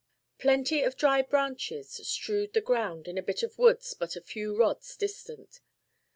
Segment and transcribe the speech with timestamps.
[0.39, 4.57] Plenty of dry branches strewed the ground in a bit of woods but a few
[4.57, 5.59] rods distant.